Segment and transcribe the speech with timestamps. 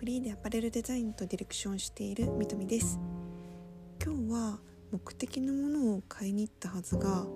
[0.00, 2.98] フリーでアパレルデザインとディレクションしているみとみです。
[4.02, 4.58] 今日は
[4.90, 7.26] 目的のものを買いに行ったはずが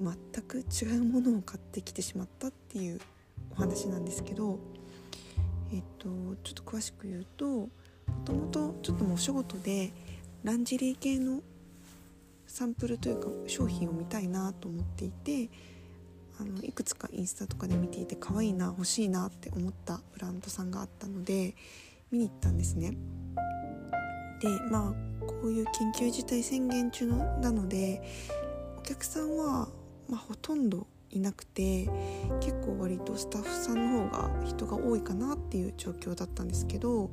[0.00, 3.00] 全く違うものを買ってきてしまったっていう
[3.50, 4.60] お話なんですけど
[5.72, 6.08] えっと
[6.44, 7.68] ちょっと詳しく言うとも
[8.24, 9.90] ともとちょっともうお仕事で
[10.44, 11.42] ランジェリー系の
[12.46, 15.50] サンプルというか商品を見たいなと思っていて
[16.40, 21.56] あのいくつかインスタとかで見ていて可愛いな欲しいなって思ったブランドさんがあったので
[22.10, 22.96] 見に行ったんですね。
[24.40, 24.94] でまあ
[25.26, 28.02] こういう緊急事態宣言中のなので
[28.78, 29.68] お客さんは、
[30.08, 31.88] まあ、ほとんどいなくて
[32.40, 37.10] 結構割とスタッフさんの方が人が多いかなっていう状況だったんですけど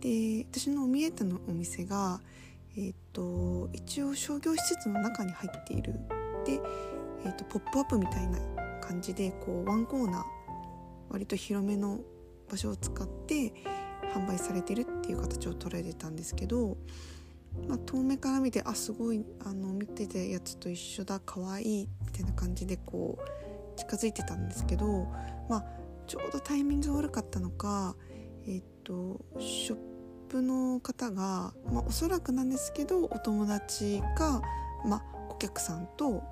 [0.00, 2.20] で私の見えたのお店が、
[2.76, 5.94] えーと、一応商業施設の中に入っている
[6.44, 6.60] で、
[7.24, 8.38] えーとポップアップみたいな
[8.80, 10.22] 感じでこうワンコーナー
[11.10, 12.00] 割と広めの
[12.50, 13.52] 場所を使って
[14.14, 16.76] 販売されてるっていう形を捉えてたんですけど、
[17.68, 25.08] まあ、遠目から見てあすごいあの見てたやつと一緒だかわいいみたいな感じでこう近づいてたんですけど、
[25.48, 25.64] まあ、
[26.06, 27.96] ちょうどタイミングが悪かったのか、
[28.46, 29.78] えっとショッ
[30.28, 34.42] プの方が、まあ、おそらくなんですけどお友達か、
[34.86, 36.22] まあ、顧客さんと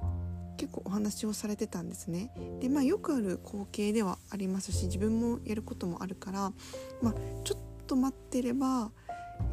[0.56, 2.30] 結構お話をされてたんですね。
[2.60, 6.52] でまあよくある光景ではありますし自分もやることもあるから、
[7.00, 8.92] まあ、ちょっと待ってれば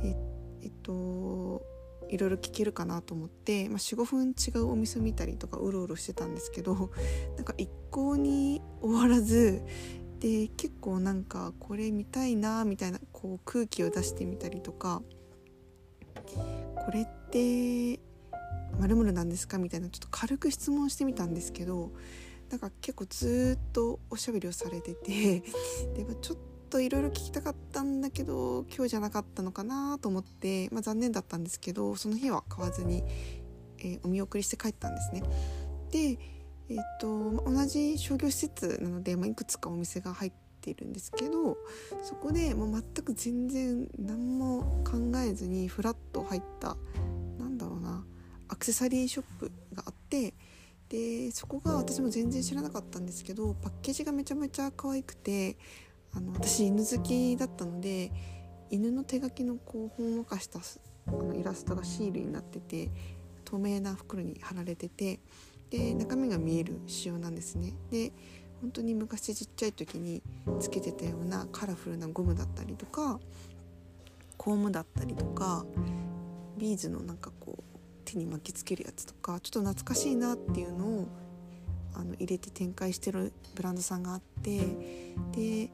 [0.03, 0.15] え
[0.61, 1.65] えっと
[2.09, 6.91] いろいろ聞けるかなと思って、まあ、45分違うお店見たりとかうろうろしてたんですけど
[7.35, 9.63] なんか一向に終わらず
[10.19, 15.01] で結構なんかこれ見たいなみたいなこう空気を出してみたりとか
[16.75, 17.99] これって
[18.79, 21.91] まるなんですかみたいなちょっと軽く質問してみたんですけど
[22.51, 33.03] なんか結構ずっとおしゃべりをされててで、ちょっといろいろ聞きたかったんだけど今日じゃなかったのかなと思って、まあ、残念だったんですけどその日は買わずに、
[33.79, 35.23] えー、お見送りして帰ったんですね。
[35.91, 36.19] で、
[36.69, 41.57] えーと、同じ商業施設なので、まあ、いくつかお店が入っているんですけど
[42.03, 46.75] そこでもう全く全然何も考えずにフラッと入った
[47.39, 48.03] なんだろうな
[48.49, 50.33] アクセサリーショップがあって
[50.89, 55.57] でそこが私も全然知らなかったんですけどパッケージがめちゃめちゃ可愛くて
[56.13, 58.11] あの私犬好きだったので
[58.69, 60.59] 犬の手書きのこうほんわかした
[61.07, 62.89] あのイラストがシールになってて
[63.45, 65.19] 透明な袋に貼られてて
[65.69, 67.73] で中身が見える仕様なんですね。
[67.91, 68.11] で
[68.61, 70.23] 本当に昔ちっちゃい時に
[70.59, 73.19] つけてたようなカラフルなゴムだったりとか
[74.35, 75.65] コームだったりとか
[76.57, 81.07] ビーズのなんかこう手に巻きつけるやつとかちょっと懐かしいなっていうのを
[81.93, 84.59] あの入れて展開してるブランドさんがあって
[85.33, 85.69] で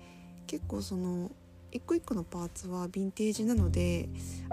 [0.47, 1.31] 結構その
[1.71, 4.07] 一個一個のパーツはヴィンテージなので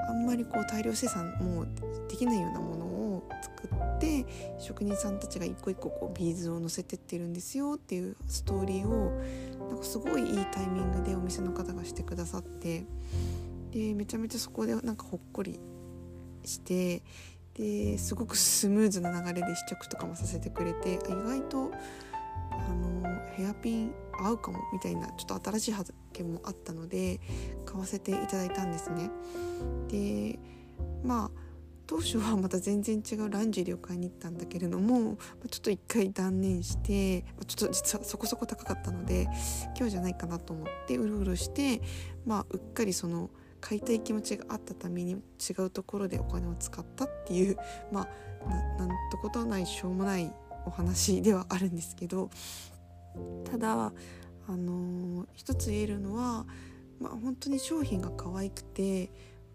[0.09, 1.67] あんまりこう大量生産も
[2.09, 4.25] できないようなものを作って
[4.59, 9.21] 職人さんたちが一個一個こうビーズを載せてってるんですよっていうストーリーを
[9.69, 12.85] なんかすごいいいタイミングでお店の方がしてくださって
[13.71, 15.61] でめちゃめちゃそこでなんかほっこり
[16.45, 17.03] して
[17.55, 21.71] ですごくスムーズな流れで試着とかもさせてくれて意外と
[22.51, 23.03] あの
[23.35, 27.21] ヘアピン合うかもみたいなちょっと新しい発見もあったので
[27.65, 29.11] 買わせていただいたんですね。
[29.89, 30.39] で
[31.03, 31.31] まあ
[31.87, 35.19] 当初はまた全然違うランジェリーを買いに行ったんだけれども
[35.51, 39.25] ちょっと一回断念してちょっと実はそこそこ高かったので
[39.77, 41.83] 今日じゃないかなと思ってうろうろして
[42.25, 43.29] まあうっかりその
[43.61, 47.57] 買いたい気持ちがあったために違うところでお金を使ったっていう
[47.91, 50.33] まあなんてことはないしょうもない
[50.67, 52.31] お話ではあるんですけど
[53.51, 53.93] ただ
[54.49, 56.47] あの、一つ言えるのは、
[57.01, 59.11] まあ、本当に商品が可愛くて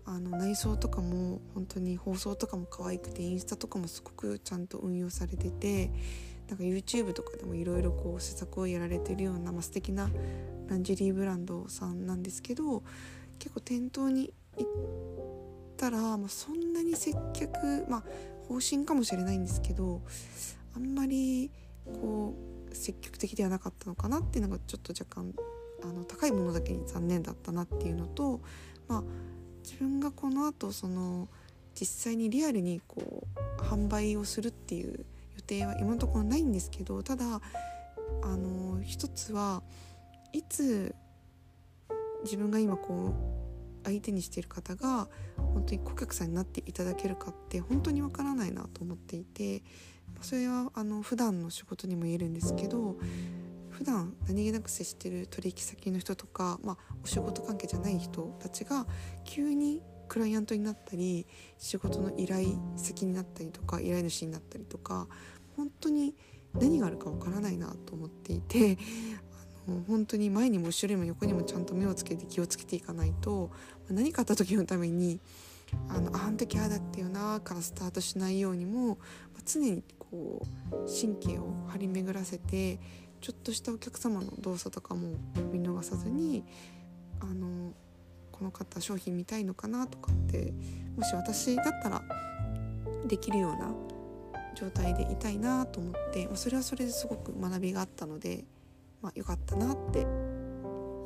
[0.06, 5.90] あの内装とかも本当に放送とかも可愛くてインスタとかもすごくちゃんと運用されてて
[6.60, 10.10] YouTube とかでもいろいろこう施策をやられてるような、まあ、素敵な
[10.68, 12.84] ランジェリーブランドさんなんですけど
[13.40, 18.04] 結構店頭に行ったら、まあ、そんなに接客まあ
[18.48, 20.02] 方針かもしれないんですけど
[20.76, 21.52] あんまり
[21.86, 22.34] こ
[22.72, 25.34] う積極的ではなかったのかなっていうのがちょっと若干
[25.84, 28.42] あの高いものだけに残念だったなっていうのと、
[28.88, 29.04] まあ、
[29.64, 31.28] 自分がこのあとその
[31.80, 33.28] 実際にリアルにこ
[33.60, 35.06] う販売をするっていう
[35.36, 37.42] 予定は今のところないんですけどただ
[38.24, 39.62] あの一つは
[40.34, 40.96] いつ
[42.24, 43.14] 自分が今こ
[43.84, 45.08] う相手にしている方が
[45.38, 49.62] 本当に顧客さんになっていただけるかって本当にわからないなと思っていて
[50.22, 52.96] それはあの普段の仕事にも言えるんですけど
[53.70, 58.88] 普段何気なく接してる取引先の人とか、まあ、お仕事関係じゃない人たちが
[59.26, 62.48] 急にクライアントになったり仕事の依頼
[62.78, 65.08] 先になったりとか依頼主になったりとか
[65.58, 66.16] 本当に
[66.54, 68.78] 何があるかわからないなと思っていて
[69.68, 73.52] あの本当に前にも後ろにも横にもちゃんと目をつけて気をつけていかないと
[73.90, 75.20] 何かあった時のために
[75.90, 78.96] あのあの時ああだったよなからスタートしないようにも、ま
[79.40, 82.80] あ、常にこう神経を張り巡らせて
[83.22, 85.18] ちょっとしたお客様の動作とかも
[85.52, 86.44] 見逃さずに
[87.20, 87.74] あの
[88.32, 90.54] この方商品見たいのかなとかって
[90.98, 92.02] もし私だったら
[93.08, 93.74] できるような
[94.56, 98.46] 状態でいたいなと思って、まあ、それはそれですごく学びがあったので、
[99.02, 100.04] まあ、よかったなってい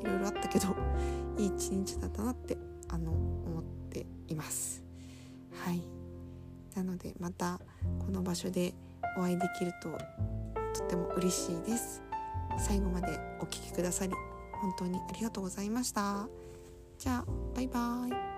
[0.04, 0.68] ろいろあったけど
[1.38, 2.56] いい一日だったなって
[2.92, 4.84] あの思っています。
[5.64, 5.82] はい
[6.74, 7.60] なのでまた
[7.98, 8.74] この場所で
[9.18, 9.90] お会いできると
[10.78, 12.02] とっても嬉しいです。
[12.58, 14.12] 最後までお聴きくださり
[14.60, 16.28] 本当にありがとうございました。
[16.98, 18.29] じゃあバイバーイ。